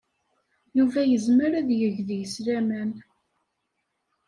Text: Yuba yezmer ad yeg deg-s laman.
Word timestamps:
Yuba 0.77 1.01
yezmer 1.05 1.51
ad 1.59 1.69
yeg 1.79 1.95
deg-s 2.07 2.35
laman. 2.45 2.91